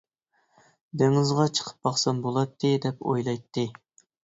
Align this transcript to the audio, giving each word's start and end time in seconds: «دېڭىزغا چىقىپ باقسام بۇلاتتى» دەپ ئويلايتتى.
«دېڭىزغا 1.01 1.45
چىقىپ 1.59 1.87
باقسام 1.89 2.23
بۇلاتتى» 2.25 2.73
دەپ 2.89 3.07
ئويلايتتى. 3.11 3.71